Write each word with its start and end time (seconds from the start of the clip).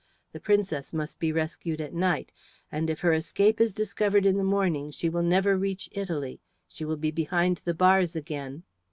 The 0.31 0.39
Princess 0.39 0.93
must 0.93 1.19
be 1.19 1.31
rescued 1.31 1.79
at 1.79 1.93
night; 1.93 2.31
and 2.71 2.89
if 2.89 3.01
her 3.01 3.13
escape 3.13 3.61
is 3.61 3.71
discovered 3.75 4.25
in 4.25 4.35
the 4.35 4.43
morning 4.43 4.89
she 4.89 5.09
will 5.09 5.21
never 5.21 5.55
reach 5.59 5.87
Italy, 5.91 6.41
she 6.67 6.83
will 6.85 6.97
be 6.97 7.11
behind 7.11 7.57
the 7.57 7.75
bars 7.75 8.15
again." 8.15 8.63